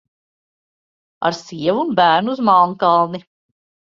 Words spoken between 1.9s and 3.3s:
bērnu uz Melnkalni!